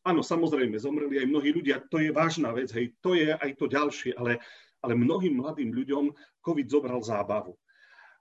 Áno, 0.06 0.22
samozrejme, 0.22 0.78
zomreli 0.78 1.18
aj 1.18 1.26
mnohí 1.26 1.50
ľudia, 1.50 1.82
to 1.90 1.98
je 1.98 2.14
vážna 2.14 2.54
vec, 2.54 2.70
hej, 2.70 2.94
to 3.02 3.18
je 3.18 3.34
aj 3.34 3.50
to 3.58 3.66
ďalšie, 3.66 4.14
ale, 4.14 4.38
ale 4.78 4.94
mnohým 4.94 5.42
mladým 5.42 5.74
ľuďom 5.74 6.14
COVID 6.38 6.70
zobral 6.70 7.02
zábavu. 7.02 7.58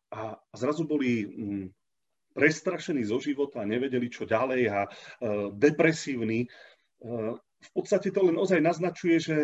A, 0.10 0.34
a 0.34 0.56
zrazu 0.58 0.90
boli 0.90 1.22
mm, 1.22 1.66
prestrašení 2.34 3.06
zo 3.06 3.22
života, 3.22 3.62
nevedeli, 3.62 4.10
čo 4.10 4.26
ďalej 4.26 4.62
a 4.74 4.80
e, 4.84 4.90
depresívni 5.54 6.50
v 7.04 7.72
podstate 7.76 8.12
to 8.12 8.22
len 8.24 8.40
ozaj 8.40 8.64
naznačuje, 8.64 9.20
že, 9.20 9.40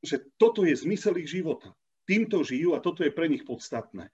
že 0.00 0.24
toto 0.40 0.64
je 0.64 0.74
zmysel 0.76 1.20
ich 1.20 1.28
života. 1.28 1.76
Týmto 2.08 2.40
žijú 2.40 2.72
a 2.72 2.80
toto 2.80 3.04
je 3.04 3.12
pre 3.12 3.28
nich 3.28 3.44
podstatné. 3.44 4.08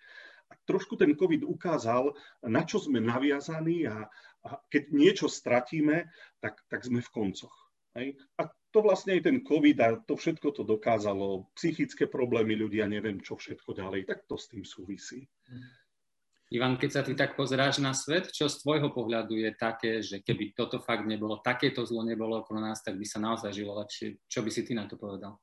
A 0.50 0.52
trošku 0.66 0.98
ten 0.98 1.14
COVID 1.14 1.46
ukázal, 1.46 2.12
na 2.42 2.66
čo 2.66 2.82
sme 2.82 2.98
naviazaní 2.98 3.86
a, 3.86 4.10
a 4.44 4.48
keď 4.68 4.82
niečo 4.90 5.26
stratíme, 5.30 6.10
tak, 6.42 6.58
tak 6.66 6.82
sme 6.82 7.00
v 7.00 7.12
koncoch. 7.14 7.54
Hej? 7.94 8.18
A 8.42 8.50
to 8.74 8.78
vlastne 8.82 9.14
aj 9.14 9.22
ten 9.30 9.38
COVID 9.46 9.78
a 9.80 9.88
to 10.02 10.18
všetko 10.18 10.50
to 10.50 10.62
dokázalo, 10.66 11.46
psychické 11.54 12.10
problémy 12.10 12.58
ľudia, 12.58 12.90
neviem 12.90 13.22
čo 13.22 13.38
všetko 13.38 13.70
ďalej, 13.78 14.10
tak 14.10 14.26
to 14.26 14.34
s 14.34 14.50
tým 14.50 14.66
súvisí. 14.66 15.30
Mm. 15.46 15.83
Ivan, 16.52 16.76
keď 16.76 16.90
sa 16.92 17.00
ty 17.00 17.16
tak 17.16 17.40
pozeráš 17.40 17.80
na 17.80 17.96
svet, 17.96 18.28
čo 18.28 18.52
z 18.52 18.60
tvojho 18.60 18.92
pohľadu 18.92 19.32
je 19.32 19.50
také, 19.56 20.04
že 20.04 20.20
keby 20.20 20.52
toto 20.52 20.76
fakt 20.76 21.08
nebolo, 21.08 21.40
takéto 21.40 21.88
zlo 21.88 22.04
nebolo 22.04 22.44
okolo 22.44 22.60
nás, 22.60 22.84
tak 22.84 23.00
by 23.00 23.06
sa 23.08 23.16
naozaj 23.16 23.50
žilo 23.56 23.72
lepšie. 23.80 24.20
Čo 24.28 24.44
by 24.44 24.50
si 24.52 24.62
ty 24.62 24.76
na 24.76 24.84
to 24.84 25.00
povedal? 25.00 25.40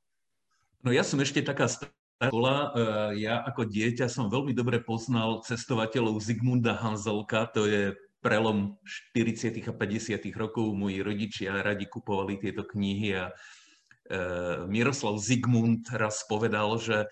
No 0.86 0.94
ja 0.94 1.02
som 1.02 1.18
ešte 1.18 1.42
taká 1.42 1.66
škola. 1.68 2.56
Eh, 2.78 3.26
ja 3.26 3.42
ako 3.42 3.66
dieťa 3.66 4.06
som 4.06 4.30
veľmi 4.30 4.54
dobre 4.54 4.78
poznal 4.82 5.42
cestovateľov 5.42 6.22
Zigmunda 6.22 6.78
Hanzelka, 6.78 7.50
to 7.50 7.66
je 7.66 7.98
prelom 8.22 8.78
40. 9.18 9.66
a 9.66 9.74
50. 9.74 10.30
rokov. 10.38 10.78
Moji 10.78 11.02
rodičia 11.02 11.66
radi 11.66 11.90
kupovali 11.90 12.38
tieto 12.38 12.62
knihy 12.62 13.18
a 13.18 13.34
eh, 13.34 14.70
Miroslav 14.70 15.18
Zigmund 15.18 15.90
raz 15.90 16.22
povedal, 16.30 16.78
že 16.78 17.10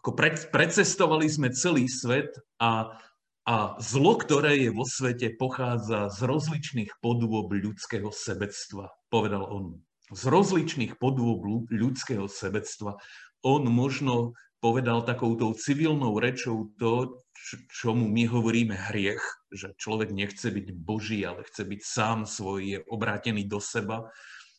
ako 0.00 0.16
precestovali 0.54 1.26
sme 1.28 1.52
celý 1.52 1.90
svet 1.90 2.30
a 2.62 2.96
a 3.46 3.78
zlo, 3.78 4.18
ktoré 4.18 4.58
je 4.58 4.74
vo 4.74 4.82
svete, 4.82 5.30
pochádza 5.38 6.10
z 6.10 6.18
rozličných 6.26 6.98
podôb 6.98 7.54
ľudského 7.54 8.10
sebectva, 8.10 8.90
povedal 9.06 9.46
on. 9.46 9.78
Z 10.10 10.26
rozličných 10.26 10.98
podôb 10.98 11.46
ľudského 11.70 12.26
sebectva. 12.26 12.98
On 13.46 13.62
možno 13.70 14.34
povedal 14.58 15.06
takouto 15.06 15.54
civilnou 15.54 16.18
rečou 16.18 16.74
to, 16.74 17.22
čomu 17.70 18.10
my 18.10 18.26
hovoríme 18.26 18.74
hriech, 18.74 19.22
že 19.54 19.78
človek 19.78 20.10
nechce 20.10 20.50
byť 20.50 20.66
Boží, 20.74 21.22
ale 21.22 21.46
chce 21.46 21.62
byť 21.70 21.80
sám 21.86 22.26
svoj, 22.26 22.60
je 22.66 22.78
obrátený 22.90 23.46
do 23.46 23.62
seba. 23.62 24.10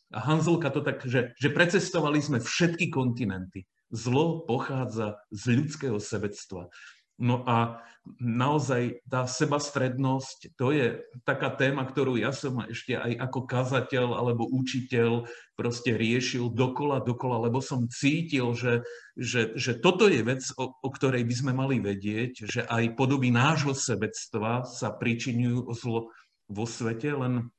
A 0.08 0.18
Hanzelka 0.24 0.72
to 0.72 0.80
tak, 0.80 1.04
že, 1.04 1.36
že 1.36 1.52
precestovali 1.52 2.24
sme 2.24 2.40
všetky 2.40 2.88
kontinenty. 2.88 3.68
Zlo 3.92 4.48
pochádza 4.48 5.20
z 5.28 5.60
ľudského 5.60 6.00
sebectva. 6.00 6.72
No 7.18 7.42
a 7.42 7.82
naozaj 8.22 9.02
tá 9.04 9.26
sebastrednosť, 9.26 10.54
to 10.54 10.70
je 10.72 11.02
taká 11.26 11.50
téma, 11.52 11.84
ktorú 11.84 12.16
ja 12.16 12.30
som 12.30 12.62
ešte 12.64 12.94
aj 12.96 13.18
ako 13.20 13.40
kazateľ 13.44 14.16
alebo 14.16 14.48
učiteľ 14.48 15.26
proste 15.58 15.98
riešil 15.98 16.48
dokola, 16.54 17.02
dokola, 17.02 17.50
lebo 17.50 17.58
som 17.58 17.90
cítil, 17.90 18.54
že, 18.54 18.86
že, 19.18 19.52
že 19.58 19.76
toto 19.76 20.06
je 20.06 20.22
vec, 20.22 20.46
o, 20.56 20.72
o 20.72 20.88
ktorej 20.88 21.26
by 21.26 21.34
sme 21.34 21.52
mali 21.52 21.82
vedieť, 21.82 22.48
že 22.48 22.62
aj 22.64 22.94
podoby 22.96 23.34
nášho 23.34 23.74
sebectva 23.74 24.62
sa 24.64 24.94
pričinujú 24.94 25.68
o 25.68 25.72
zlo 25.74 26.00
vo 26.48 26.64
svete, 26.64 27.12
len 27.12 27.50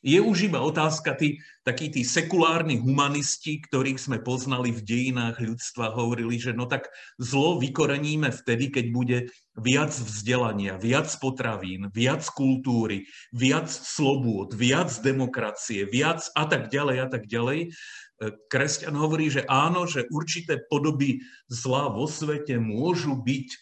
je 0.00 0.16
už 0.20 0.48
iba 0.48 0.64
otázka, 0.64 1.12
tí, 1.12 1.44
takí 1.60 1.92
tí 1.92 2.04
sekulárni 2.04 2.80
humanisti, 2.80 3.60
ktorých 3.60 4.00
sme 4.00 4.18
poznali 4.24 4.72
v 4.72 4.80
dejinách 4.80 5.40
ľudstva, 5.44 5.92
hovorili, 5.92 6.40
že 6.40 6.56
no 6.56 6.64
tak 6.64 6.88
zlo 7.20 7.60
vykoreníme 7.60 8.32
vtedy, 8.32 8.72
keď 8.72 8.86
bude 8.92 9.18
viac 9.60 9.92
vzdelania, 9.92 10.80
viac 10.80 11.12
potravín, 11.20 11.92
viac 11.92 12.24
kultúry, 12.32 13.04
viac 13.36 13.68
slobôd, 13.68 14.56
viac 14.56 14.88
demokracie, 15.04 15.84
viac 15.84 16.24
a 16.32 16.48
tak 16.48 16.72
ďalej 16.72 16.96
a 17.04 17.08
tak 17.12 17.28
ďalej. 17.28 17.76
Kresťan 18.52 18.96
hovorí, 19.00 19.32
že 19.32 19.48
áno, 19.48 19.88
že 19.88 20.04
určité 20.12 20.60
podoby 20.68 21.24
zla 21.48 21.88
vo 21.88 22.04
svete 22.04 22.60
môžu 22.60 23.16
byť 23.16 23.48
e, 23.48 23.58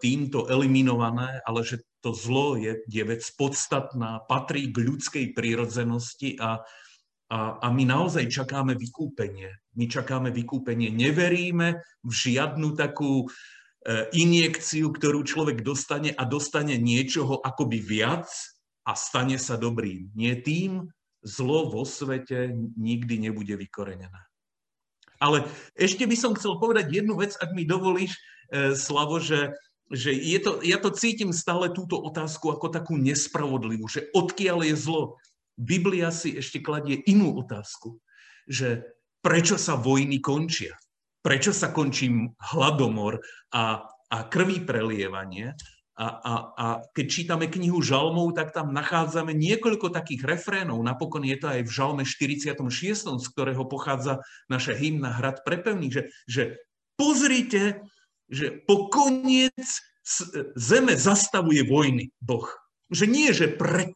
týmto 0.00 0.48
eliminované, 0.48 1.44
ale 1.44 1.60
že 1.60 1.84
to 2.00 2.16
zlo 2.16 2.56
je, 2.56 2.80
je 2.88 3.04
vec 3.04 3.20
podstatná, 3.36 4.24
patrí 4.24 4.72
k 4.72 4.80
ľudskej 4.80 5.36
prírodzenosti 5.36 6.40
a, 6.40 6.64
a, 7.28 7.38
a 7.60 7.66
my 7.68 7.84
naozaj 7.84 8.30
čakáme 8.32 8.78
vykúpenie. 8.78 9.50
My 9.76 9.84
čakáme 9.90 10.32
vykúpenie. 10.32 10.88
Neveríme 10.88 11.82
v 12.00 12.12
žiadnu 12.14 12.78
takú 12.78 13.26
e, 13.26 14.08
injekciu, 14.14 14.88
ktorú 14.94 15.26
človek 15.26 15.60
dostane 15.60 16.14
a 16.14 16.22
dostane 16.24 16.78
niečoho 16.80 17.42
akoby 17.42 17.82
viac 17.82 18.30
a 18.86 18.94
stane 18.94 19.36
sa 19.36 19.58
dobrým. 19.58 20.14
Nie 20.14 20.38
tým 20.40 20.86
zlo 21.26 21.68
vo 21.68 21.82
svete 21.82 22.54
nikdy 22.78 23.28
nebude 23.28 23.58
vykorenené. 23.58 24.22
Ale 25.18 25.42
ešte 25.74 26.06
by 26.06 26.16
som 26.16 26.32
chcel 26.38 26.60
povedať 26.62 27.02
jednu 27.02 27.18
vec, 27.18 27.34
ak 27.40 27.50
mi 27.50 27.66
dovolíš, 27.66 28.14
e, 28.14 28.20
Slavo, 28.52 29.18
že 29.18 29.54
že 29.90 30.10
je 30.10 30.38
to, 30.42 30.58
ja 30.66 30.82
to 30.82 30.90
cítim 30.90 31.30
stále 31.30 31.70
túto 31.70 31.94
otázku 32.02 32.50
ako 32.50 32.74
takú 32.74 32.98
nespravodlivú, 32.98 33.86
že 33.86 34.10
odkiaľ 34.10 34.66
je 34.66 34.74
zlo. 34.74 35.04
Biblia 35.54 36.10
si 36.10 36.34
ešte 36.34 36.58
kladie 36.58 37.00
inú 37.06 37.38
otázku, 37.38 38.02
že 38.50 38.82
prečo 39.22 39.56
sa 39.56 39.78
vojny 39.78 40.18
končia, 40.18 40.74
prečo 41.22 41.54
sa 41.54 41.70
končí 41.70 42.10
hladomor 42.52 43.22
a, 43.54 43.86
a 43.88 44.18
krví 44.26 44.66
prelievanie. 44.66 45.54
A, 45.96 46.06
a, 46.12 46.32
a 46.52 46.66
keď 46.92 47.06
čítame 47.08 47.48
knihu 47.48 47.80
Žalmov, 47.80 48.36
tak 48.36 48.52
tam 48.52 48.68
nachádzame 48.68 49.32
niekoľko 49.32 49.88
takých 49.88 50.28
refrénov. 50.28 50.76
Napokon 50.84 51.24
je 51.24 51.40
to 51.40 51.48
aj 51.48 51.64
v 51.64 51.72
Žalme 51.72 52.04
46., 52.04 52.60
z 53.16 53.26
ktorého 53.32 53.64
pochádza 53.64 54.20
naša 54.52 54.76
hymna 54.76 55.16
Hrad 55.16 55.40
prepevný, 55.40 55.88
že, 55.88 56.02
že 56.28 56.60
pozrite, 57.00 57.80
že 58.30 58.62
po 58.66 58.90
koniec 58.90 59.54
zeme 60.54 60.94
zastavuje 60.94 61.66
vojny 61.66 62.14
Boh. 62.22 62.46
Že 62.90 63.04
nie, 63.10 63.28
že 63.34 63.50
pre, 63.50 63.94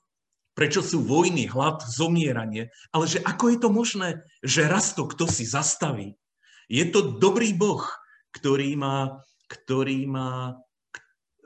prečo 0.59 0.83
sú 0.83 1.03
vojny, 1.07 1.47
hlad, 1.47 1.87
zomieranie, 1.87 2.75
ale 2.91 3.05
že 3.07 3.23
ako 3.23 3.45
je 3.55 3.59
to 3.63 3.69
možné, 3.71 4.09
že 4.43 4.67
raz 4.67 4.99
to 4.99 5.07
kto 5.07 5.31
si 5.31 5.47
zastaví. 5.47 6.19
Je 6.67 6.87
to 6.91 7.19
dobrý 7.19 7.55
Boh, 7.55 7.83
ktorý 8.35 8.75
má, 8.79 9.23
ktorý 9.51 10.07
má 10.07 10.59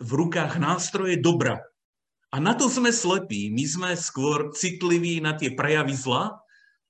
v 0.01 0.11
rukách 0.25 0.61
nástroje 0.61 1.21
dobra. 1.21 1.61
A 2.35 2.43
na 2.43 2.53
to 2.53 2.67
sme 2.67 2.91
slepí. 2.91 3.49
My 3.49 3.65
sme 3.65 3.91
skôr 3.95 4.51
citliví 4.51 5.23
na 5.23 5.39
tie 5.39 5.55
prejavy 5.55 5.95
zla, 5.95 6.35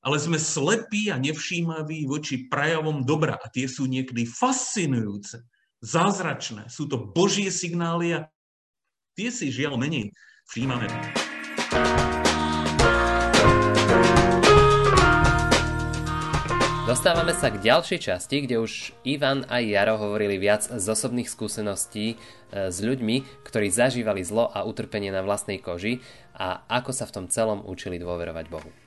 ale 0.00 0.16
sme 0.16 0.40
slepí 0.40 1.12
a 1.12 1.20
nevšímaví 1.20 2.08
voči 2.08 2.48
prejavom 2.48 3.04
dobra. 3.04 3.36
A 3.36 3.46
tie 3.52 3.68
sú 3.68 3.84
niekedy 3.84 4.24
fascinujúce 4.24 5.44
zázračné. 5.84 6.72
Sú 6.72 6.88
to 6.88 6.96
Božie 6.96 7.52
signály 7.52 8.16
a 8.16 8.32
tie 9.12 9.28
si 9.28 9.52
žiaľ 9.52 9.76
menej 9.76 10.16
všímame. 10.48 10.88
Dostávame 16.84 17.32
sa 17.32 17.48
k 17.48 17.64
ďalšej 17.64 18.00
časti, 18.00 18.44
kde 18.44 18.60
už 18.60 18.92
Ivan 19.08 19.48
a 19.48 19.56
Jaro 19.56 19.96
hovorili 19.96 20.36
viac 20.36 20.68
z 20.68 20.84
osobných 20.84 21.32
skúseností 21.32 22.12
e, 22.12 22.16
s 22.68 22.76
ľuďmi, 22.76 23.40
ktorí 23.40 23.72
zažívali 23.72 24.20
zlo 24.20 24.52
a 24.52 24.68
utrpenie 24.68 25.08
na 25.08 25.24
vlastnej 25.24 25.64
koži 25.64 26.04
a 26.36 26.60
ako 26.68 26.92
sa 26.92 27.08
v 27.08 27.14
tom 27.16 27.26
celom 27.32 27.64
učili 27.64 27.96
dôverovať 27.96 28.46
Bohu. 28.52 28.83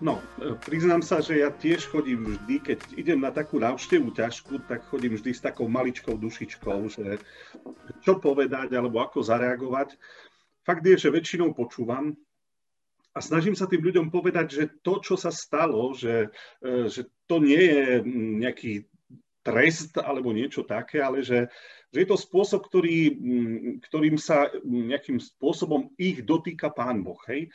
No, 0.00 0.16
e, 0.40 0.56
priznám 0.64 1.04
sa, 1.04 1.20
že 1.20 1.44
ja 1.44 1.52
tiež 1.52 1.92
chodím 1.92 2.24
vždy, 2.24 2.56
keď 2.64 2.78
idem 2.96 3.20
na 3.20 3.28
takú 3.28 3.60
návštevu 3.60 4.16
ťažku, 4.16 4.64
tak 4.64 4.88
chodím 4.88 5.12
vždy 5.12 5.36
s 5.36 5.44
takou 5.44 5.68
maličkou 5.68 6.16
dušičkou, 6.16 6.78
že 6.88 7.20
čo 8.00 8.16
povedať 8.16 8.72
alebo 8.72 9.04
ako 9.04 9.20
zareagovať. 9.20 10.00
Fakt 10.64 10.84
je, 10.88 10.96
že 10.96 11.12
väčšinou 11.12 11.52
počúvam 11.52 12.16
a 13.12 13.18
snažím 13.20 13.52
sa 13.52 13.68
tým 13.68 13.84
ľuďom 13.84 14.08
povedať, 14.08 14.46
že 14.48 14.64
to, 14.80 15.04
čo 15.04 15.20
sa 15.20 15.28
stalo, 15.28 15.92
že, 15.92 16.32
e, 16.64 16.88
že 16.88 17.04
to 17.28 17.36
nie 17.44 17.60
je 17.60 17.84
nejaký 18.40 18.72
trest 19.40 19.96
alebo 19.96 20.32
niečo 20.32 20.64
také, 20.68 21.00
ale 21.00 21.24
že, 21.24 21.48
že 21.90 21.98
je 22.04 22.08
to 22.08 22.16
spôsob, 22.20 22.64
ktorý, 22.66 23.16
ktorým 23.88 24.16
sa 24.20 24.52
nejakým 24.64 25.16
spôsobom 25.16 25.92
ich 25.96 26.22
dotýka 26.24 26.68
Pán 26.72 27.00
Boh. 27.00 27.18
Hej? 27.28 27.48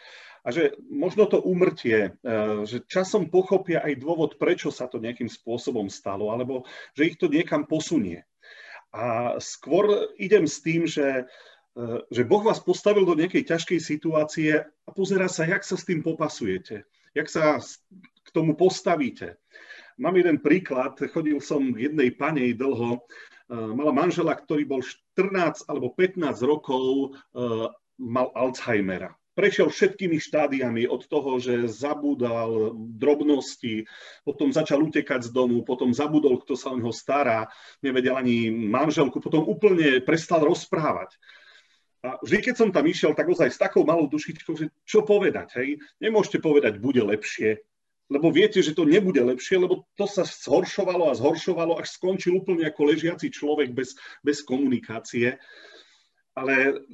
a 0.46 0.54
že 0.54 0.78
možno 0.94 1.26
to 1.26 1.42
umrtie, 1.42 2.14
e, 2.22 2.30
že 2.70 2.86
časom 2.86 3.34
pochopia 3.34 3.82
aj 3.82 3.98
dôvod, 3.98 4.38
prečo 4.38 4.70
sa 4.70 4.86
to 4.86 5.02
nejakým 5.02 5.26
spôsobom 5.26 5.90
stalo, 5.90 6.30
alebo 6.30 6.70
že 6.94 7.10
ich 7.10 7.18
to 7.18 7.26
niekam 7.26 7.66
posunie. 7.66 8.22
A 8.94 9.36
skôr 9.42 10.14
idem 10.22 10.46
s 10.46 10.62
tým, 10.62 10.86
že, 10.86 11.26
e, 11.74 11.84
že 12.14 12.30
Boh 12.30 12.46
vás 12.46 12.62
postavil 12.62 13.10
do 13.10 13.18
nejakej 13.18 13.50
ťažkej 13.50 13.80
situácie 13.82 14.62
a 14.62 14.90
pozera 14.94 15.26
sa, 15.26 15.50
jak 15.50 15.66
sa 15.66 15.82
s 15.82 15.84
tým 15.90 16.06
popasujete, 16.06 16.86
jak 17.18 17.26
sa 17.26 17.58
k 18.22 18.30
tomu 18.30 18.54
postavíte. 18.54 19.42
Mám 19.96 20.16
jeden 20.20 20.38
príklad, 20.44 21.00
chodil 21.12 21.40
som 21.40 21.72
k 21.72 21.88
jednej 21.88 22.12
panej 22.12 22.60
dlho, 22.60 23.00
e, 23.00 23.02
mala 23.52 23.96
manžela, 23.96 24.36
ktorý 24.36 24.68
bol 24.68 24.82
14 24.84 25.68
alebo 25.72 25.96
15 25.96 26.44
rokov, 26.44 27.16
mal 27.96 28.28
Alzheimera 28.36 29.16
prešiel 29.36 29.68
všetkými 29.68 30.18
štádiami 30.18 30.88
od 30.88 31.04
toho, 31.12 31.38
že 31.38 31.68
zabudal 31.68 32.72
drobnosti, 32.96 33.84
potom 34.24 34.56
začal 34.56 34.80
utekať 34.88 35.28
z 35.28 35.30
domu, 35.36 35.62
potom 35.68 35.92
zabudol, 35.92 36.40
kto 36.42 36.56
sa 36.56 36.72
o 36.72 36.80
neho 36.80 36.96
stará, 36.96 37.52
nevedel 37.84 38.16
ani 38.16 38.48
manželku, 38.50 39.20
potom 39.20 39.44
úplne 39.44 40.00
prestal 40.02 40.48
rozprávať. 40.48 41.20
A 42.02 42.16
vždy, 42.24 42.50
keď 42.50 42.56
som 42.56 42.70
tam 42.72 42.88
išiel, 42.88 43.12
tak 43.12 43.28
ozaj 43.28 43.52
s 43.52 43.60
takou 43.60 43.84
malou 43.84 44.08
dušičkou, 44.08 44.56
že 44.56 44.72
čo 44.88 45.04
povedať, 45.04 45.60
hej? 45.60 45.84
Nemôžete 46.00 46.40
povedať, 46.40 46.80
bude 46.80 47.04
lepšie, 47.04 47.60
lebo 48.06 48.30
viete, 48.30 48.62
že 48.62 48.78
to 48.78 48.86
nebude 48.86 49.18
lepšie, 49.18 49.58
lebo 49.58 49.90
to 49.98 50.06
sa 50.06 50.22
zhoršovalo 50.22 51.10
a 51.10 51.18
zhoršovalo, 51.18 51.82
až 51.82 51.98
skončil 51.98 52.38
úplne 52.38 52.70
ako 52.70 52.94
ležiaci 52.94 53.34
človek 53.34 53.74
bez, 53.74 53.98
bez 54.22 54.46
komunikácie. 54.46 55.42
Ale 56.38 56.86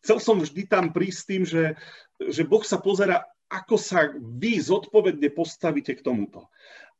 chcel 0.00 0.18
som 0.22 0.40
vždy 0.40 0.64
tam 0.70 0.94
prísť 0.94 1.22
tým, 1.28 1.42
že, 1.44 1.64
že 2.16 2.48
Boh 2.48 2.64
sa 2.64 2.80
pozera, 2.80 3.28
ako 3.52 3.76
sa 3.76 4.10
vy 4.16 4.58
zodpovedne 4.58 5.28
postavíte 5.36 5.94
k 5.94 6.04
tomuto. 6.04 6.48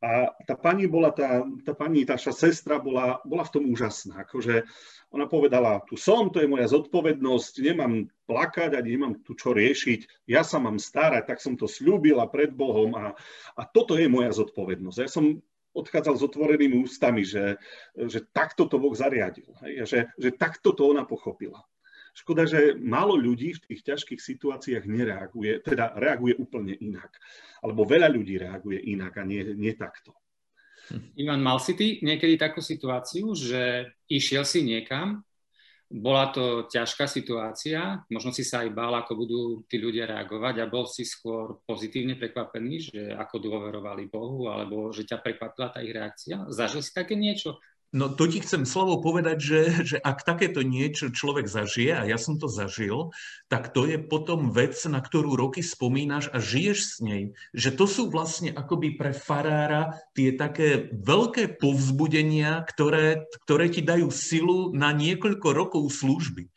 A 0.04 0.28
tá 0.44 0.52
pani 0.52 0.84
bola, 0.84 1.08
tá, 1.08 1.40
tá 1.64 1.72
pani, 1.72 2.04
naša 2.04 2.28
sestra 2.28 2.76
bola, 2.76 3.16
bola 3.24 3.48
v 3.48 3.52
tom 3.56 3.64
úžasná. 3.72 4.28
Akože 4.28 4.68
ona 5.08 5.24
povedala, 5.24 5.80
tu 5.88 5.96
som, 5.96 6.28
to 6.28 6.44
je 6.44 6.50
moja 6.50 6.68
zodpovednosť, 6.68 7.52
nemám 7.64 8.04
plakať 8.28 8.76
ani 8.76 8.98
nemám 8.98 9.14
tu 9.24 9.32
čo 9.32 9.56
riešiť, 9.56 10.28
ja 10.28 10.44
sa 10.44 10.60
mám 10.60 10.76
starať, 10.76 11.32
tak 11.32 11.38
som 11.40 11.56
to 11.56 11.64
slúbila 11.64 12.28
pred 12.28 12.52
Bohom 12.52 12.92
a, 12.92 13.16
a 13.56 13.62
toto 13.64 13.96
je 13.96 14.10
moja 14.10 14.34
zodpovednosť. 14.36 14.98
Ja 15.00 15.08
som 15.08 15.40
odchádzal 15.76 16.14
s 16.20 16.26
otvorenými 16.28 16.76
ústami, 16.84 17.24
že, 17.24 17.60
že 17.96 18.24
takto 18.32 18.68
to 18.68 18.76
Boh 18.80 18.92
zariadil, 18.96 19.48
hej, 19.64 19.84
že, 19.88 20.00
že 20.16 20.30
takto 20.32 20.72
to 20.76 20.92
ona 20.92 21.04
pochopila. 21.04 21.64
Škoda, 22.16 22.48
že 22.48 22.72
málo 22.80 23.12
ľudí 23.20 23.52
v 23.52 23.64
tých 23.68 23.92
ťažkých 23.92 24.20
situáciách 24.24 24.88
nereaguje, 24.88 25.60
teda 25.60 25.92
reaguje 26.00 26.32
úplne 26.40 26.72
inak. 26.80 27.12
Alebo 27.60 27.84
veľa 27.84 28.08
ľudí 28.08 28.40
reaguje 28.40 28.80
inak 28.88 29.20
a 29.20 29.24
nie, 29.28 29.44
nie 29.52 29.76
takto. 29.76 30.16
Ivan, 31.20 31.44
mal 31.44 31.60
si 31.60 31.76
ty 31.76 32.00
niekedy 32.00 32.40
takú 32.40 32.64
situáciu, 32.64 33.36
že 33.36 33.92
išiel 34.08 34.48
si 34.48 34.64
niekam, 34.64 35.20
bola 35.86 36.34
to 36.34 36.66
ťažká 36.66 37.06
situácia, 37.06 38.02
možno 38.10 38.34
si 38.34 38.42
sa 38.42 38.66
aj 38.66 38.74
bál, 38.74 38.96
ako 38.98 39.12
budú 39.14 39.40
tí 39.70 39.78
ľudia 39.78 40.10
reagovať 40.10 40.54
a 40.62 40.70
bol 40.70 40.82
si 40.88 41.06
skôr 41.06 41.62
pozitívne 41.62 42.18
prekvapený, 42.18 42.72
že 42.90 43.00
ako 43.14 43.38
dôverovali 43.38 44.10
Bohu, 44.10 44.50
alebo 44.50 44.90
že 44.90 45.06
ťa 45.06 45.22
prekvapila 45.22 45.70
tá 45.70 45.78
ich 45.84 45.94
reakcia? 45.94 46.48
Zažil 46.50 46.82
si 46.82 46.90
také 46.90 47.14
niečo? 47.14 47.62
No 47.96 48.12
to 48.12 48.28
ti 48.28 48.44
chcem 48.44 48.68
slovo 48.68 49.00
povedať, 49.00 49.38
že, 49.40 49.60
že 49.80 49.96
ak 49.96 50.20
takéto 50.20 50.60
niečo 50.60 51.08
človek 51.08 51.48
zažije, 51.48 51.96
a 51.96 52.04
ja 52.04 52.20
som 52.20 52.36
to 52.36 52.44
zažil, 52.44 53.08
tak 53.48 53.72
to 53.72 53.88
je 53.88 53.96
potom 53.96 54.52
vec, 54.52 54.76
na 54.84 55.00
ktorú 55.00 55.32
roky 55.32 55.64
spomínaš 55.64 56.28
a 56.28 56.36
žiješ 56.36 56.78
s 56.84 56.94
nej. 57.00 57.32
Že 57.56 57.70
to 57.72 57.84
sú 57.88 58.02
vlastne 58.12 58.52
akoby 58.52 59.00
pre 59.00 59.16
farára 59.16 59.96
tie 60.12 60.36
také 60.36 60.92
veľké 60.92 61.56
povzbudenia, 61.56 62.68
ktoré, 62.68 63.24
ktoré 63.48 63.72
ti 63.72 63.80
dajú 63.80 64.12
silu 64.12 64.76
na 64.76 64.92
niekoľko 64.92 65.48
rokov 65.56 65.88
služby. 65.88 66.52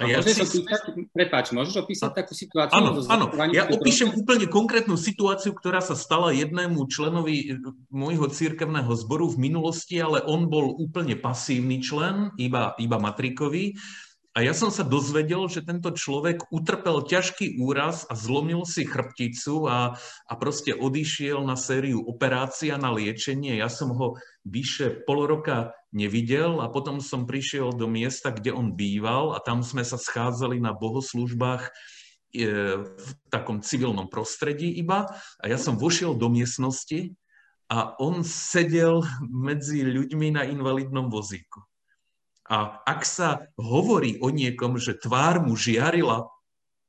A 0.00 0.08
ja 0.08 0.24
si... 0.24 0.32
opísať, 0.32 1.12
prepáč, 1.12 1.52
môžeš 1.52 1.84
opísať 1.84 2.24
takú 2.24 2.32
situáciu? 2.32 2.72
Áno, 2.72 2.96
áno. 3.04 3.26
Ja 3.52 3.68
opíšem 3.68 4.16
úplne 4.16 4.48
konkrétnu 4.48 4.96
situáciu, 4.96 5.52
ktorá 5.52 5.84
sa 5.84 5.92
stala 5.92 6.32
jednému 6.32 6.88
členovi 6.88 7.36
e, 7.36 7.60
môjho 7.92 8.32
církevného 8.32 8.88
zboru 8.96 9.28
v 9.28 9.52
minulosti, 9.52 10.00
ale 10.00 10.24
on 10.24 10.48
bol 10.48 10.72
úplne 10.72 11.20
pasívny 11.20 11.84
člen, 11.84 12.32
iba, 12.40 12.72
iba 12.80 12.96
matrikový. 12.96 13.76
A 14.30 14.46
ja 14.46 14.54
som 14.54 14.70
sa 14.70 14.86
dozvedel, 14.86 15.50
že 15.50 15.66
tento 15.66 15.90
človek 15.90 16.54
utrpel 16.54 17.02
ťažký 17.02 17.58
úraz 17.58 18.06
a 18.06 18.14
zlomil 18.14 18.62
si 18.62 18.86
chrbticu 18.86 19.66
a, 19.66 19.98
a 20.00 20.32
proste 20.38 20.70
odišiel 20.70 21.42
na 21.42 21.58
sériu 21.58 21.98
operácií 22.06 22.70
a 22.70 22.78
na 22.78 22.94
liečenie. 22.94 23.58
Ja 23.58 23.66
som 23.66 23.90
ho 23.90 24.16
vyše 24.44 25.04
pol 25.04 25.28
roka 25.28 25.76
nevidel 25.92 26.62
a 26.62 26.70
potom 26.70 27.02
som 27.02 27.26
prišiel 27.26 27.74
do 27.74 27.90
miesta, 27.90 28.30
kde 28.30 28.54
on 28.54 28.72
býval 28.72 29.34
a 29.34 29.42
tam 29.42 29.60
sme 29.66 29.82
sa 29.82 29.98
schádzali 29.98 30.62
na 30.62 30.70
bohoslužbách 30.72 31.62
e, 31.66 31.70
v 32.84 33.08
takom 33.28 33.60
civilnom 33.60 34.06
prostredí 34.06 34.70
iba 34.78 35.10
a 35.42 35.44
ja 35.44 35.58
som 35.58 35.76
vošiel 35.76 36.14
do 36.14 36.30
miestnosti 36.30 37.12
a 37.70 37.94
on 38.02 38.22
sedel 38.26 39.02
medzi 39.22 39.86
ľuďmi 39.86 40.34
na 40.34 40.42
invalidnom 40.46 41.06
vozíku. 41.10 41.62
A 42.50 42.82
ak 42.82 43.06
sa 43.06 43.46
hovorí 43.54 44.18
o 44.18 44.26
niekom, 44.34 44.74
že 44.74 44.98
tvár 44.98 45.38
mu 45.38 45.54
žiarila 45.54 46.26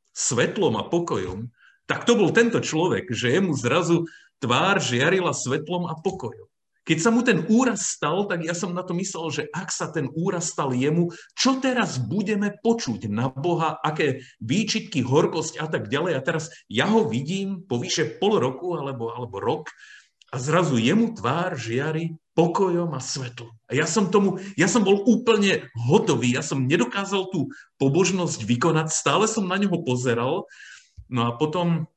svetlom 0.10 0.82
a 0.82 0.90
pokojom, 0.90 1.54
tak 1.86 2.10
to 2.10 2.18
bol 2.18 2.34
tento 2.34 2.58
človek, 2.58 3.14
že 3.14 3.38
jemu 3.38 3.54
zrazu 3.54 4.10
tvár 4.42 4.82
žiarila 4.82 5.38
svetlom 5.38 5.86
a 5.86 5.94
pokojom. 6.02 6.51
Keď 6.92 7.00
sa 7.00 7.08
mu 7.08 7.24
ten 7.24 7.48
úraz 7.48 7.88
stal, 7.88 8.28
tak 8.28 8.44
ja 8.44 8.52
som 8.52 8.76
na 8.76 8.84
to 8.84 8.92
myslel, 9.00 9.32
že 9.32 9.48
ak 9.56 9.72
sa 9.72 9.88
ten 9.88 10.12
úraz 10.12 10.52
stal 10.52 10.76
jemu, 10.76 11.08
čo 11.40 11.56
teraz 11.64 11.96
budeme 11.96 12.52
počuť 12.52 13.08
na 13.08 13.32
Boha, 13.32 13.80
aké 13.80 14.28
výčitky, 14.44 15.00
horkosť 15.00 15.56
a 15.64 15.72
tak 15.72 15.88
ďalej. 15.88 16.20
A 16.20 16.26
teraz 16.28 16.52
ja 16.68 16.92
ho 16.92 17.08
vidím 17.08 17.64
po 17.64 17.80
vyše 17.80 18.20
pol 18.20 18.44
roku 18.44 18.76
alebo, 18.76 19.08
alebo 19.08 19.40
rok 19.40 19.72
a 20.32 20.36
zrazu 20.36 20.76
jemu 20.84 21.16
tvár 21.16 21.56
žiari 21.56 22.20
pokojom 22.36 22.92
a 22.92 23.00
svetlom. 23.00 23.56
A 23.68 23.72
ja 23.72 23.88
som 23.88 24.12
tomu, 24.12 24.44
ja 24.60 24.68
som 24.68 24.84
bol 24.84 25.00
úplne 25.08 25.72
hotový, 25.88 26.36
ja 26.36 26.44
som 26.44 26.68
nedokázal 26.68 27.32
tú 27.32 27.56
pobožnosť 27.80 28.44
vykonať, 28.44 28.92
stále 28.92 29.32
som 29.32 29.48
na 29.48 29.56
neho 29.56 29.80
pozeral. 29.80 30.44
No 31.08 31.32
a 31.32 31.40
potom 31.40 31.88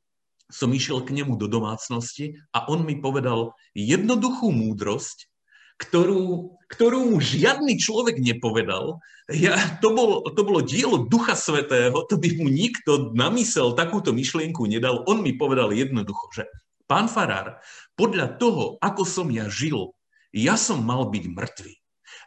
som 0.55 0.71
išiel 0.71 1.03
k 1.03 1.19
nemu 1.19 1.35
do 1.35 1.51
domácnosti 1.51 2.39
a 2.55 2.71
on 2.71 2.87
mi 2.87 3.03
povedal 3.03 3.59
jednoduchú 3.75 4.55
múdrosť, 4.55 5.27
ktorú, 5.75 6.55
ktorú 6.71 7.11
mu 7.11 7.19
žiadny 7.19 7.75
človek 7.75 8.23
nepovedal. 8.23 9.03
Ja, 9.27 9.59
to, 9.83 9.91
bol, 9.91 10.23
to 10.31 10.47
bolo 10.47 10.63
dielo 10.63 11.11
Ducha 11.11 11.35
Svetého, 11.35 12.07
to 12.07 12.15
by 12.15 12.29
mu 12.39 12.47
nikto 12.47 13.11
namysel 13.19 13.75
takúto 13.75 14.15
myšlienku 14.15 14.71
nedal. 14.71 15.03
On 15.11 15.19
mi 15.19 15.35
povedal 15.35 15.75
jednoducho, 15.75 16.31
že 16.31 16.47
pán 16.87 17.11
Farár, 17.11 17.59
podľa 17.99 18.39
toho, 18.39 18.79
ako 18.79 19.03
som 19.03 19.27
ja 19.35 19.51
žil, 19.51 19.91
ja 20.31 20.55
som 20.55 20.79
mal 20.87 21.11
byť 21.11 21.25
mŕtvy. 21.27 21.75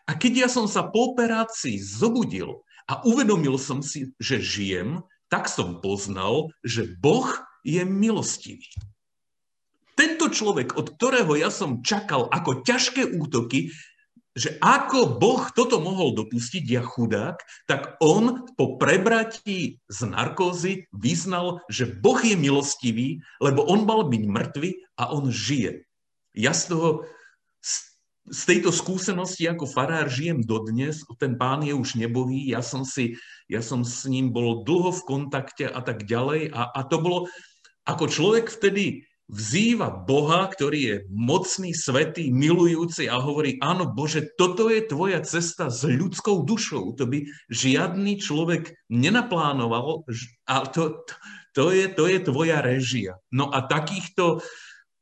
A 0.07 0.15
keď 0.15 0.47
ja 0.47 0.49
som 0.51 0.67
sa 0.67 0.83
po 0.87 1.15
operácii 1.15 1.79
zobudil 1.79 2.63
a 2.87 3.03
uvedomil 3.07 3.55
som 3.59 3.79
si, 3.83 4.11
že 4.19 4.39
žijem, 4.39 5.03
tak 5.27 5.51
som 5.51 5.83
poznal, 5.83 6.51
že 6.63 6.87
Boh 7.03 7.27
je 7.67 7.83
milostivý. 7.83 8.63
Tento 9.99 10.31
človek, 10.31 10.79
od 10.79 10.95
ktorého 10.95 11.35
ja 11.35 11.51
som 11.51 11.83
čakal 11.83 12.31
ako 12.31 12.63
ťažké 12.63 13.17
útoky, 13.17 13.75
že 14.37 14.53
ako 14.61 15.17
Boh 15.17 15.49
toto 15.49 15.81
mohol 15.81 16.13
dopustiť, 16.13 16.63
ja 16.69 16.85
chudák, 16.85 17.41
tak 17.65 17.97
on 17.97 18.45
po 18.53 18.77
prebratí 18.77 19.81
z 19.89 19.99
narkózy 20.05 20.85
vyznal, 20.93 21.65
že 21.73 21.89
Boh 21.89 22.21
je 22.21 22.37
milostivý, 22.37 23.17
lebo 23.41 23.65
on 23.65 23.89
mal 23.89 24.05
byť 24.05 24.23
mŕtvy 24.29 24.69
a 25.01 25.09
on 25.09 25.33
žije. 25.33 25.81
Ja 26.37 26.53
z 26.53 26.77
toho, 26.77 27.09
z 28.29 28.41
tejto 28.45 28.69
skúsenosti 28.69 29.49
ako 29.49 29.65
farár 29.65 30.05
žijem 30.11 30.43
dodnes, 30.43 31.01
ten 31.17 31.39
pán 31.39 31.65
je 31.65 31.73
už 31.73 31.97
nebohý, 31.97 32.51
ja 32.51 32.61
som, 32.61 32.83
si, 32.83 33.17
ja 33.49 33.65
som 33.65 33.81
s 33.87 34.05
ním 34.05 34.29
bol 34.29 34.67
dlho 34.67 34.93
v 34.93 35.05
kontakte 35.07 35.65
a 35.65 35.81
tak 35.81 36.05
ďalej 36.05 36.53
a, 36.53 36.61
a 36.77 36.81
to 36.85 37.01
bolo, 37.01 37.19
ako 37.87 38.11
človek 38.11 38.51
vtedy 38.51 39.07
vzýva 39.27 39.91
Boha, 39.91 40.47
ktorý 40.47 40.79
je 40.79 40.95
mocný, 41.11 41.75
svetý, 41.75 42.31
milujúci 42.31 43.11
a 43.11 43.19
hovorí, 43.19 43.59
áno 43.59 43.91
Bože, 43.91 44.23
toto 44.39 44.71
je 44.71 44.79
tvoja 44.87 45.19
cesta 45.23 45.67
s 45.67 45.83
ľudskou 45.83 46.47
dušou. 46.47 46.95
To 46.95 47.03
by 47.03 47.27
žiadny 47.51 48.23
človek 48.23 48.71
nenaplánoval, 48.87 50.07
ale 50.47 50.65
to, 50.71 51.03
to, 51.51 51.75
je, 51.75 51.91
to 51.91 52.07
je 52.07 52.19
tvoja 52.23 52.63
režia. 52.63 53.19
No 53.27 53.51
a 53.51 53.67
takýchto, 53.67 54.39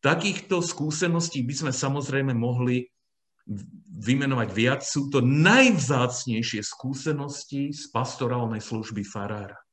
takýchto 0.02 0.66
skúseností 0.66 1.46
by 1.46 1.54
sme 1.54 1.72
samozrejme 1.74 2.34
mohli 2.34 2.90
vymenovať 4.02 4.50
viac. 4.58 4.82
Sú 4.82 5.14
to 5.14 5.22
najvzácnejšie 5.22 6.66
skúsenosti 6.66 7.70
z 7.70 7.84
pastorálnej 7.94 8.58
služby 8.58 9.06
farára. 9.06 9.65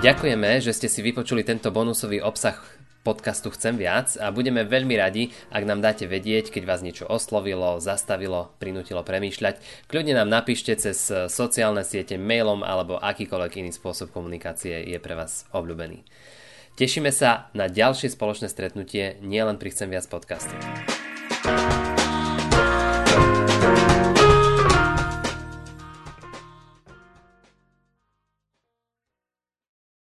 Ďakujeme, 0.00 0.64
že 0.64 0.72
ste 0.72 0.88
si 0.88 1.04
vypočuli 1.04 1.44
tento 1.44 1.68
bonusový 1.68 2.24
obsah 2.24 2.56
podcastu 3.04 3.52
Chcem 3.52 3.76
viac 3.76 4.16
a 4.16 4.32
budeme 4.32 4.64
veľmi 4.64 4.96
radi, 4.96 5.28
ak 5.52 5.68
nám 5.68 5.84
dáte 5.84 6.08
vedieť, 6.08 6.48
keď 6.48 6.62
vás 6.64 6.80
niečo 6.80 7.04
oslovilo, 7.04 7.84
zastavilo, 7.84 8.48
prinútilo 8.56 9.04
premýšľať. 9.04 9.60
Kľudne 9.92 10.16
nám 10.16 10.32
napíšte 10.32 10.72
cez 10.72 10.96
sociálne 11.28 11.84
siete, 11.84 12.16
mailom 12.16 12.64
alebo 12.64 12.96
akýkoľvek 12.96 13.60
iný 13.60 13.76
spôsob 13.76 14.08
komunikácie 14.08 14.88
je 14.88 14.96
pre 14.96 15.12
vás 15.12 15.44
obľúbený. 15.52 16.00
Tešíme 16.80 17.12
sa 17.12 17.52
na 17.52 17.68
ďalšie 17.68 18.08
spoločné 18.08 18.48
stretnutie 18.48 19.20
nielen 19.20 19.60
pri 19.60 19.68
Chcem 19.68 19.92
viac 19.92 20.08
podcastu. 20.08 20.56